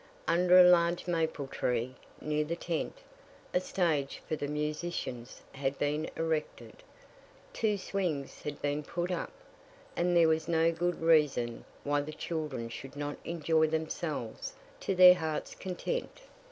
Under 0.27 0.57
a 0.59 0.63
large 0.67 1.05
maple 1.05 1.45
tree, 1.45 1.93
near 2.19 2.43
the 2.43 2.55
tent, 2.55 2.97
a 3.53 3.59
stage 3.59 4.19
for 4.27 4.35
the 4.35 4.47
musicians 4.47 5.43
had 5.51 5.77
been 5.77 6.09
erected. 6.17 6.77
Two 7.53 7.77
swings 7.77 8.41
had 8.41 8.59
been 8.63 8.81
put 8.81 9.11
up; 9.11 9.31
and 9.95 10.17
there 10.17 10.27
was 10.27 10.47
no 10.47 10.71
good 10.71 11.03
reason 11.03 11.65
why 11.83 12.01
the 12.01 12.11
children 12.13 12.67
should 12.67 12.95
not 12.95 13.17
enjoy 13.25 13.67
themselves 13.67 14.53
to 14.79 14.95
their 14.95 15.13
hearts' 15.13 15.53
content. 15.53 16.21